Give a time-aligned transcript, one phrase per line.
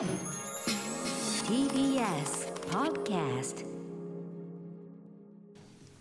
[0.00, 0.06] TBS
[2.70, 3.66] Podcast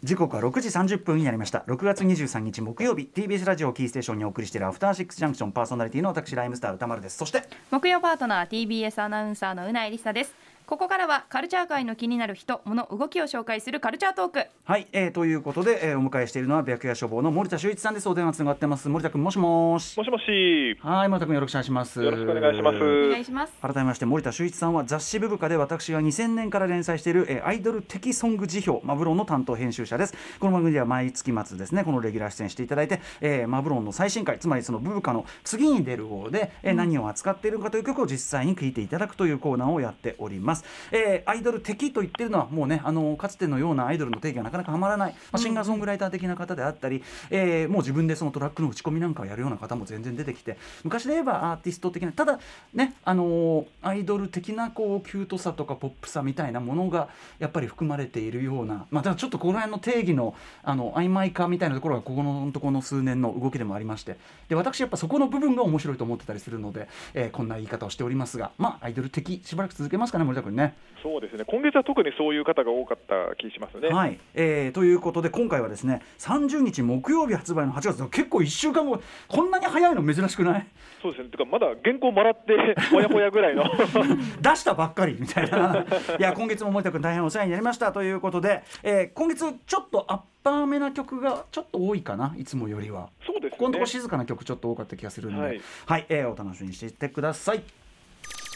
[0.02, 1.66] 時刻は6時30分になりました。
[1.68, 7.17] 6月23日木曜日 TBS ラジオキーステーションにお送りしているアフターシックスジャンクションパーソナリティの私ライムスター歌丸です。
[7.17, 10.34] そして木曜パートナー TBS アナウンサーのうないりさです
[10.70, 14.45] ここからはカルチャー界の気になる人物動きを紹介するカルチャートーク。
[14.65, 18.07] はい、えー、ということで、えー、お迎えしているのは白夜消防の森田修一さんです。
[18.07, 18.87] お電話つながってます。
[18.87, 19.97] 森田君もしもし。
[19.97, 20.77] もしもし。
[20.79, 22.04] はい森田君よろしくお願いします。
[22.04, 22.75] よろしくお願いします。
[22.75, 23.54] お願いします。
[23.59, 30.13] 改めまして森田修一さんは雑誌ブブカで私が2000年から連載している、えーアイドル的ソング辞表マブロンの担当編集者です。
[30.39, 40.58] この番組では毎月末ですねこのレギュラー出演していただいて、えーマブロンの最新回つまりそのブブカの次に出る号で、えー何を扱っているかという曲を実際に聴いていただくというコーナーをやっております、
[40.91, 52.39] えーアイドル的と言ってるのはもうねあのかつてのようなアイドルの定義がなかなかはまらない、まあ、シンガーソングライター的な方であったり、えーもう自分でそのトラックの打ち込みなんかをやるような方も全然出てきて昔で言えばアーティスト的なただ
[52.73, 64.17] ねあのーアイドル的なこうキュートさとかポップさみたいなものがやっぱり含まれているようなまあただちょっとこの辺の定義のあの曖昧化みたいなところがここのところの数年の動きでもありまして。
[64.47, 70.75] で私やっぱそこの部分が面白いと思ってたりするので、えーこんな言い方をしておりますがまあアイドル的しばらく続けますかね森田君ね。
[71.02, 71.45] そうですね。
[71.47, 73.88] 今月は特にそういう方が多かった気しますね。
[73.88, 80.67] はい、えーということで今回はですね30日木曜日発売の8月結構1週間後こんなに早いの珍しくない？
[81.02, 81.30] そうですね。
[81.30, 82.52] てかまだ原稿もらって
[82.91, 83.64] ほやほやぐらいの。
[84.44, 85.86] 出したばっかりみたいな
[86.19, 93.08] いや今月も森田君大変お世話になりましたということで、えー今月ちょっとアッパーめな曲がちょっと多いかないつもよりは。
[93.25, 93.52] そうですね。
[93.52, 95.58] ここのとこ静かな曲ちょっと多かった気がするんで、ははい
[96.02, 97.63] い、えーお楽しみにしていてください。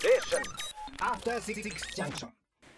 [0.03, 0.42] Junction.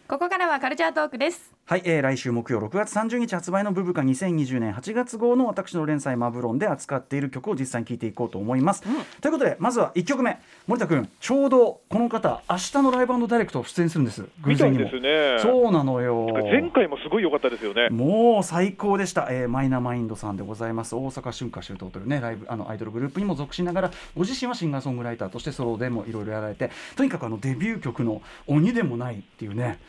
[0.08, 1.55] ここからはカルチャートークです。
[1.68, 8.84] はい、えー来週木曜6月30日発売の「ブブカ2020年8月号」の私の連載「マブロン」で扱っている曲を実際に聴いていこうと思います。
[9.20, 14.84] ということでまずは1曲目森田君ちょうどこの方明日のライブダイレクト出演するんです偶然にも。
[14.88, 15.40] んですね。
[15.40, 16.28] そうなのよ。
[16.44, 17.90] 前回もすごい良かったですよね。
[17.90, 29.80] もう最高でした、えーマイナマインドさんでございます大阪春夏秋冬というねライブあのアイドルグループにも属しながらご自身はシンガーソングライターとしてソロでもいろいろやられてとにかくあのデビュー曲の「鬼でもない」っていうね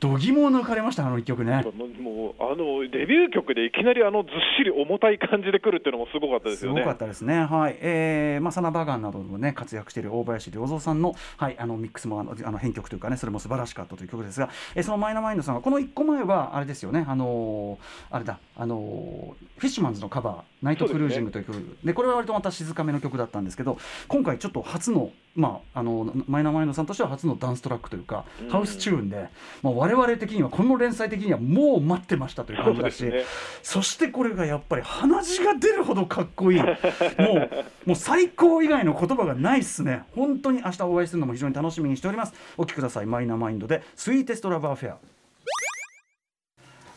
[0.00, 1.62] 度肝を抜かれましたあの一曲ね。
[1.62, 6.82] もうあのデビュー曲でいきなりあのずっしり重たい感じで来るっていうのもすごかったですよね。
[6.82, 7.44] すごかったですね。
[7.44, 21.76] はい、えー、まあサナバガンなどでもね活躍している大林良三さんのはいあのミックスもあのあの編曲というかねそれも素晴らしかったという曲ですが、えー、そのマイナマインドさんがこの一個前はあれですよねあのーあれだあのーフィッシュマンズのカバーナイトクルージングという曲。
[21.84, 23.76] で,、これは割とまた静かめの曲だったんですけど
[24.08, 28.48] 今回ちょっと初のまああのマイナマインドさんとしては初のダンストラックというか、うん。
[28.48, 29.28] ハウスチューンで、
[29.62, 33.06] まあ我々的にはこの連載的にはもう待ってましたというそ感じだし。
[33.06, 33.24] うですね。
[33.62, 36.58] そしてこれがやっぱり鼻血が出るほどかっこいい。
[36.60, 37.50] もう
[37.84, 40.04] もう最高以外の言葉がないっすね。
[40.14, 42.32] 本当に明日お会いするのも非常に楽しみにしております。
[42.56, 43.06] お聞きください。
[43.06, 44.98] マイナマインドでスイーテストラバーフェア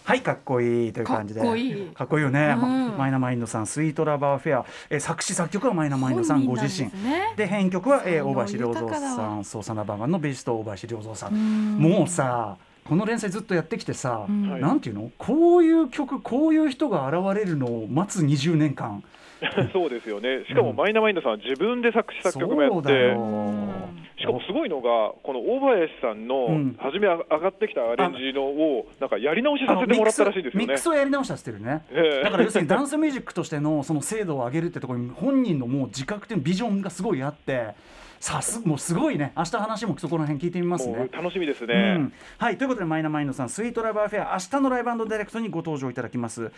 [0.07, 1.41] はいかっこいいという感じで。
[1.41, 1.85] かっこいい。
[1.88, 2.97] かっこいいよね、まうん。
[2.97, 7.34] マイナマインドさんスイートラバーフェア、えー作詞作曲はマイナマインドさんご自身ですね。
[7.35, 11.34] で編曲は、え大林良三さんそうサナバガンのベスト大林良三さん。
[11.34, 11.78] ん。
[11.78, 14.50] もうさこの連載ずっとやってきてさ、うん。
[14.50, 15.12] はいなんていうの？
[15.17, 19.03] こういう曲こういう人が現れるのを待つ20年間。
[19.73, 20.46] そうですよね。
[20.47, 22.75] しかもマイナマインドさんは自分で作詞作曲もやって。
[22.75, 23.90] そうだよ。
[24.19, 26.75] しかもすごいのが、この大林さんのうん。
[26.79, 30.66] 初め上がってきたアレンジのをなんかやり直しさせてもらったらしいんですよね。
[30.66, 30.79] ミック。
[30.79, 31.85] スをやり直したってるね。
[31.91, 32.23] ええ。
[32.23, 37.75] だから要するにダンスミュージックとしてのその精度を上げるってところに本人のもう自覚というビジョンがすごいあって
[38.19, 39.31] さすもうすごいね。
[39.38, 41.09] 明日話もそこら辺聞いてみますね。
[41.11, 41.94] 楽しみですうね。
[41.97, 46.51] ん、はいということでマイナマインドさんスイートライバーフェア明日のライブダイレクトにご登場いただきます。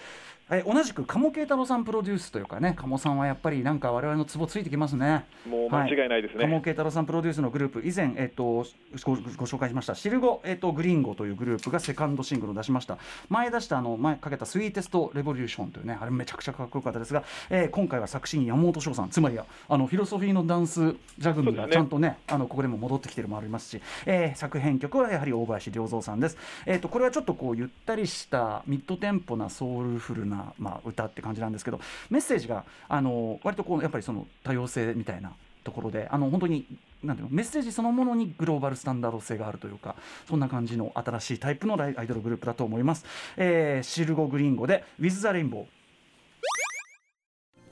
[0.52, 5.25] え同じく鴨慶太郎さんプロデュースというかね鴨さんはやっぱりなんか我々のツボついてきますね。
[5.47, 6.46] もう間違いないですね。
[6.46, 9.96] 鴨慶太郎さんプロデュースのグループ以前、えっと、ごご紹介しました。
[9.96, 12.97] シルゴ、えっと、グリンゴというグループがセカンドシングルを出しました。
[13.30, 19.09] 前出したあの前かけた「スイーテストレボリューション」というねあれめちゃくちゃかっこよかったですが、えー今回は作詞に山本翔さん。
[19.09, 21.74] つまりはあのフィロソフィーのダンス座組がそうですね。
[21.74, 31.79] ちゃんとねあのここでも戻ってきてるのもありますし、えー作編曲はやはり大林良三さんです、えー、とこれはちょっとこうゆったりしたミッドテンポなソウルフルな、まあ、歌って感じなんですけど
[32.09, 35.34] メッセージがあの割とこうやっぱりその多様性みたいな
[35.64, 36.66] ところであの本当に
[37.03, 39.96] なんていうのメッセージそのものにグローバルスタンダード性があるというか
[40.28, 43.06] そんな感じの新しいタイプのライアイドルグループだと思います、
[43.38, 45.66] えーシルゴグリンゴで「With the Rainbow」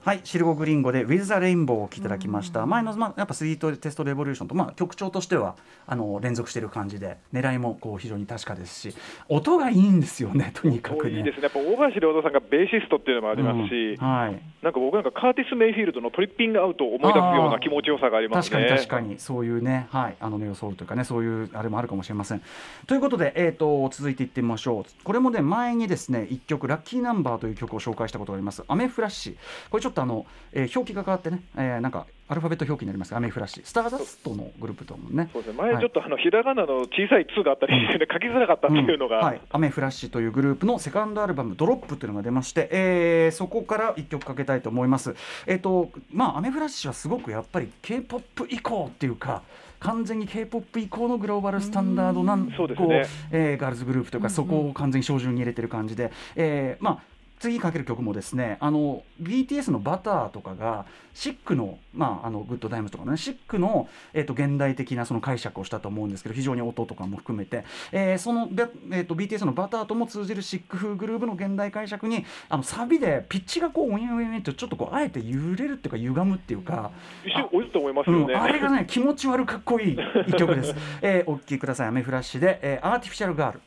[0.08, 2.66] はい、シルゴグリンゴで With the Rainbow をいただきました。
[2.66, 8.96] 前の、まあ、やっぱスイートテストレボリューションと、まあ、曲調としてはあの連続している感じで狙いもこう非常に確かですし
[9.28, 11.18] 音がいいんですよねとにかくね。
[11.18, 14.08] いいですね、やっぱ大橋良太さんがベーシストっていうのもありますし、うん。
[14.08, 18.62] はい、なんか僕なんかカーティス・メイフィールドのトリッピングアウトを思い出すような気持ちよさがありますね。
[18.62, 19.20] 確かに確かに。
[19.20, 22.42] そういうね、はい、あのネオソウルというかねそういうあれもあるかもしれません。
[22.86, 25.04] ということで、えーと、続いていってみましょう。
[25.04, 29.36] これもね前にですね1曲「ラッキーナンバー」という曲を紹介したことがあります「アメフラッシュ」
[29.70, 35.30] これちょっとあの、えー、表記が変わってね、えー、なんかアルファベット表記になりますアメフラッシュスターダストのグループともね。
[35.32, 35.58] そうですね。
[35.58, 45.16] 前ちょっとあの、ひらがなの小さい「2」があったりして、ね、書きづらかったっていうのが、うん、はい、アメフラッシュというグループのセカンドアルバム「ドロップ」というのが出まして、えー、そこから1曲かけたいと思います。
[45.46, 49.42] えっ、ー、とまあアメフラッシュはすごくやっぱり k p o p 以降っていうか
[49.80, 53.06] 完全に k p o p 以降のグローバルスタンダードなんそうね。
[53.32, 68.50] えー、ガールズグループというか、そこを完全に照準に入れてる感じで、えー、まあ次かける曲もですねあの BTS の「Butter」とかがシックの,、まあ、あの Good Times とかねシックの、えーと、現代的なその解釈をしたと思うんですけど非常に音とかも含めて、えー、その、
[68.92, 76.92] えーと、BTS の「Butter」とも通じるシック風グルーブの現代解釈にあのサビでピッチがこうウィンウィンウィンってちょっとこうあえて揺れるっていうか歪むっていうか
[77.26, 79.98] 一瞬おいと思いますよね、うん、あれがね気持ち悪かっこいい
[80.28, 83.62] 一曲です、えー、お聴きください「アメフラッシュで」えー「アーティフィシャルガール」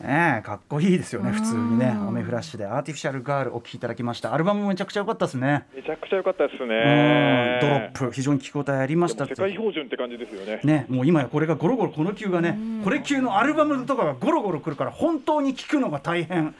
[0.00, 2.66] ねえかっこいいですよね普通にねアメフラッシュで。
[2.66, 4.32] アーティフィシャルガールお聴きいただきました。
[4.32, 5.66] アルバムもめちゃくちゃ良かったですね。
[5.74, 7.58] めちゃくちゃ良かったですね。
[7.60, 10.60] ドロップ非常に聞き応えありました世界標準って感じですよね。
[10.62, 16.54] ねもう今やこれがゴロゴロこの級がねこれ級のアルバムとかがゴロゴロくるから本当に聞くのが大変。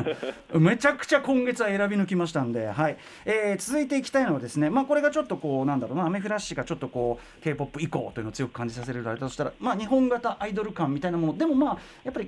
[0.52, 2.68] めちゃくちゃ今月は選び抜きましたんで。
[2.68, 11.38] はい、えー、続いていきたいのはですねまあこれがちょっとこうなんだろうなアメフラっシがちょっとこう K-POP 以降というのを強く感じさせるあれだとしたらまあ日本型アイドル感みたいなもの。
[11.38, 12.26] でもまあやっぱり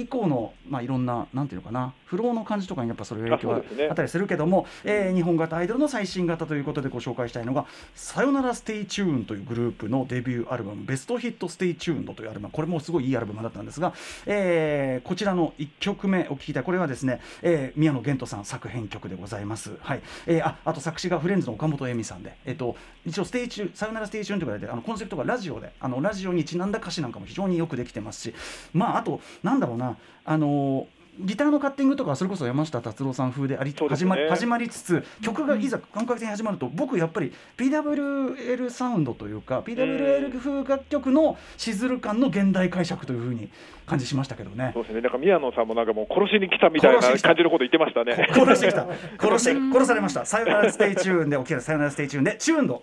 [0.00, 3.56] 以降のまあ、いろんななんていうのかなフローの感じとかにやっぱそれ影響が
[3.90, 12.52] あったりするけども、ねえー、日本型アイドルの最新型ということでご紹介したいのが「サヨナラステイチューン」というグループのデビューアルバム「ベストヒットステイチューンド」というアルバム。
[12.52, 13.92] これもすごいいいアルバムだったんですが、
[14.26, 16.62] えー、こちらの1曲目お聴きたい。
[16.62, 20.00] これはですね、えー、宮野弦士さん作編曲でございます、はい。
[20.26, 28.34] えー、ああと作詞がフレンズのおかもとえみさんで、えーと、一応ステイチューサヨナラステイチューンということであのコンセプトがラジオであのラジオにちなんだ歌詞なんかも非常によくできてますし
[28.72, 29.85] まああとなんだろうな
[30.24, 30.88] あの
[31.18, 43.50] ギターのカッティングとかそれこそ山下達郎さん風であり、ね、始まり始まりつつ曲がいざ感覚的に始まると僕やっぱり PWL サウンドというか PWL 風楽曲のシズル感の現代解釈というふうに
[43.86, 44.72] 感じしましたけどね。
[44.74, 45.00] そうですね。
[45.00, 48.28] なんか宮野さんもなんかもう殺しに来たみたいな感じのこと言ってましたね。
[48.32, 48.86] 殺してきた。
[49.18, 50.26] 殺し殺されました。
[50.26, 52.82] さよならステイチューンで起きるさよならステイチューンでチューンド。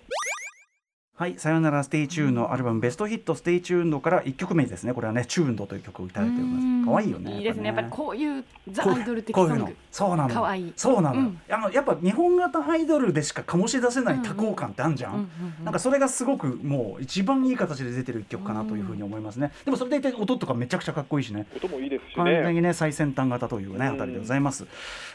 [1.16, 4.94] はい、さよならステイチューンのアルバム、ベストヒットステイチューンドから1曲目ですね。
[4.94, 6.73] これはね、チューンドという曲をいただいております。
[6.94, 7.38] 可愛いよね。
[7.38, 7.68] いいですね。
[7.68, 9.76] やっぱりこういう THE アイドル的ソング。
[9.92, 10.34] そうなの。
[10.34, 10.74] 可愛い。
[10.76, 15.30] そうなの、うん、あのやっぱ日本型アイドルでしか醸し出せない多幸感ってあるじゃん。
[15.64, 19.52] なんかそれがすごくもう一番いい形で出てる一曲かなというふうに思いますね。
[19.66, 21.48] でもそれでいて音とかめちゃくちゃかっこいいしね。
[21.56, 22.16] 音もいいですしね。
[22.16, 24.66] 完全にね最先端型というねあたりでございます。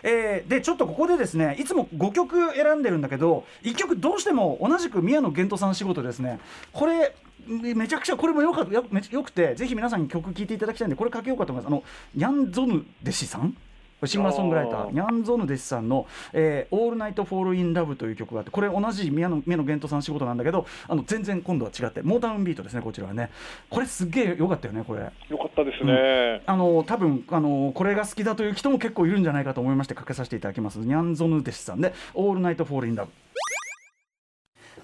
[0.03, 6.41] えー、でちょっとここでですね、いつも5曲選んでるんだけど、1曲どうしても同じく宮野弦士さん仕事ですね。
[6.73, 7.15] これ
[7.47, 8.73] めちゃくちゃこれもよかった。
[8.73, 11.73] よよくてぜひ皆さんに曲聴いていただきたいんでこれかけようかと思います。
[11.73, 11.83] あの
[12.17, 13.57] ニャンゾヌデシさん？
[14.05, 14.93] シンガーソングライター。
[14.93, 23.31] ニャンゾヌデシさんの「えー、オールナイト・フォール・イン・ラブ」という曲があってこれ同じ宮野宮野弦士さん仕事なんだけどあの全然今度は違ってモータウンビートですねこちらはね。
[23.69, 25.01] これすげえよかったよねこれ。
[25.01, 30.79] よかったですね、うん、あの多分あのこれが好きだという人も結構いるんじゃないかと思いましてかけさせていただきます。
[30.79, 33.28] ニャンゾヌデシさんで「All Night Fall in Love」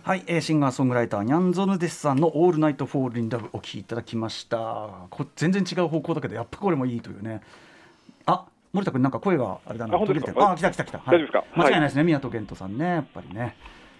[0.04, 4.90] はい、えー、シンガーソングライターニャンゾヌデシさんの「All Night Fall in Love」お聴きいただきました。
[5.08, 7.40] こ全然違う方向だけどやっぱこれもいいというね。
[8.26, 9.98] あ森田君なんか声があれだなあ
[10.56, 11.44] 来た来た来た、はい、大丈夫ですか？
[11.56, 13.56] 間違いないですね、はい、宮野弦士さんねやっぱりね。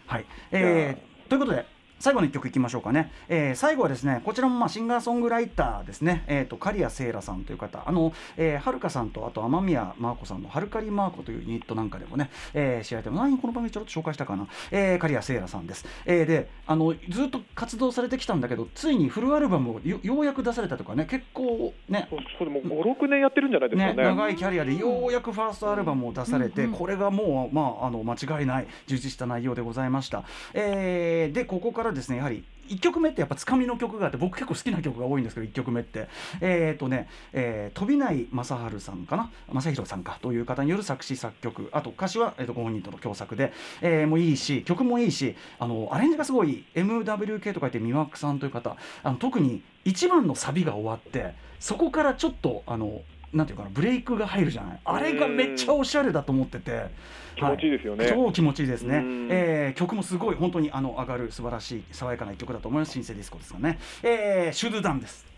[0.07, 0.26] はい。
[0.52, 1.64] えー、ということで
[1.99, 7.83] 最後の一曲いきましょうかね、えー、最後はですねこちらもまあシンガーソングライターですね、えーと、刈谷聖羅さんという方。
[7.87, 21.07] あの、えー、はるかさんとあと雨宮真子さんのはるかりマーコというユニットなんかでもね、えー、知られても何この番組ちょっと紹介したかな、えー、刈谷聖羅さんです、えー、であのずっと活動されてきたんだけどついにフルアルバムをようやく出されたとかね。
[21.07, 22.09] 結構ね。
[22.39, 36.09] そうもう56年やってるんじゃないですかね、ね、長いキャリアでようやくファーストアルバムを出されて、うん、これがもう、まあ、あの間違いない充実した内容でございました、えー、でここからですねやはり1曲目ってやっぱつかみの曲があって僕結構好きな曲が多いんですけど1曲目って。
[36.41, 39.31] えっ、ー、とね、えー、飛内正治さんかな？
[39.53, 40.19] 正弘さんか？
[40.23, 41.69] という方による作詞作曲。
[41.73, 48.76] あと歌詞は、えーと、ご本人との共作で、えー、もいいし曲もいいしあのアレンジがすごい MWK と書いてミワックさんという方。
[49.03, 53.03] あの特に1番のサビが終わってそこからちょっとあの
[53.35, 56.87] なんていうかなブレイクが入るじゃないあれがめっちゃおしゃれだと思ってて。
[57.37, 59.29] 気持ちいいですよねは超気持ちいいですねうん。
[59.31, 62.93] えー曲もすごい本当にあの上がる素晴らしい爽やかな一曲だと思います。
[62.93, 63.79] 新生ディスコですよね。
[64.03, 65.35] えー、シュドゥダンです。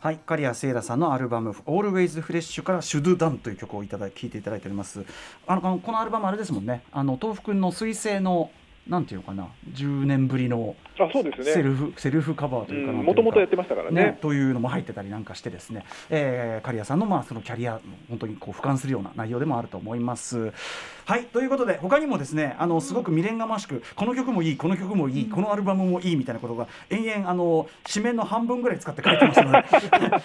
[0.00, 5.04] はい、刈谷聖羅さんのアルバム「Always Fresh」から「シュドゥダン」という曲をいただい聴いていただいております
[5.46, 8.50] あのこのアルバムあれですもんねあの豆腐くんの彗星の
[8.88, 10.74] なんていうのかな10年ぶりの
[11.42, 14.04] セルフセルフカバーというかもともとやってましたからね。
[14.04, 20.52] ね、というのも入ってたりなんかしてですね、えー、刈谷さんのまあそのキャリア本当にこう俯瞰するような内容でもあると思います。
[21.04, 29.64] はいということで他にもですねあのすごく未練がましくこの曲もいいこの曲もいい、このアルバムもいいみたいなことが延々あの紙面の半分ぐらい使って書いてますので。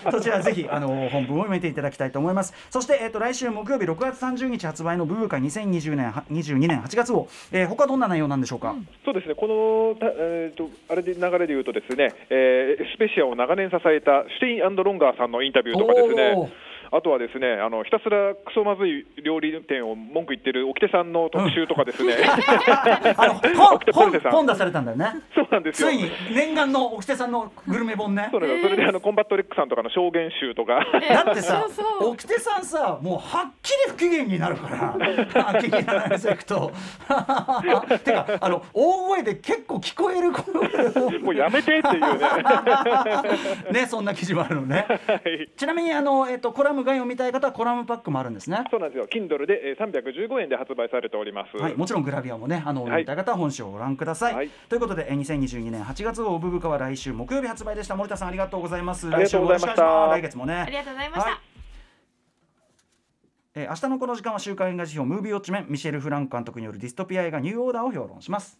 [0.12, 2.54] そちらぜひあの本文を読めていただきたいと思います。
[2.70, 8.76] そして、えー、と来週木曜日6月30日発売のブブカ2020年22年8月号、えー、他どんな内容なんでしょうか？
[9.04, 16.16] そうですね、この、たえー、とあれで流れで言うと、ですね、えースペシアを長年支えたシュテインロンガーさんのインタビューとかですおー。
[16.16, 16.54] ね、
[16.92, 22.16] あとはですねあのひたすらクソまずい料理店を文句言ってる掟さんの特集とかですね、
[23.18, 24.32] あの本掟ポルシェさん。
[24.32, 25.22] 本出されたんだよね。
[25.34, 25.90] そうなんですよ。
[25.90, 28.30] ついに念願の掟さんのグルメ本ね。
[28.32, 28.70] そうなんですよ。
[28.70, 32.10] それであのコンバットレックさんとかの証言集とか、 だってさそうそう。
[32.12, 34.96] 掟さんさもうはっきり不機嫌になるから
[35.62, 36.72] 聞きながら行くと。
[38.04, 42.10] てかあの大声で結構聞こえる声もうやめてっていうね。
[43.72, 44.86] ねそんな記事もあるのね。
[45.08, 45.50] はい。
[45.56, 51.58] ちなみにあの、えっと、コラム概要見たい方はコラムパックもあるんですねそうなんですよ、Kindle でえー315円で発売されております。
[51.58, 54.36] はい、もちろんグラビアもね、あの、はい見たい方は本誌をご覧ください。
[54.36, 57.96] はいということで、えー2022年8月号ブブカは来週木曜日発売でした。
[57.96, 59.08] 森田さん、ありがとうございます。
[59.08, 60.54] ありがとうございました来週もよ来月もね。
[60.54, 61.40] ありがとうございました、はい
[63.58, 68.60] えー明日のこの時間は週刊映画辞表ムービーウォッチメンミシェル・フランク監督によるディストピア映画ニューオーダーを評論します